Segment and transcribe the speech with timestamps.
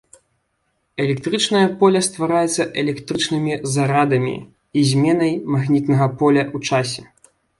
[1.03, 4.33] Электрычнае поле ствараецца электрычнымі зарадамі
[4.81, 7.03] і зменай магнітнага поля ў часе.